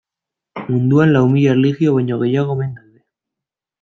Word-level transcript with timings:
Munduan 0.69 1.13
lau 1.15 1.21
mila 1.33 1.53
erlijio 1.57 1.93
baino 1.99 2.21
gehiago 2.23 2.57
omen 2.59 2.73
daude. 2.79 3.07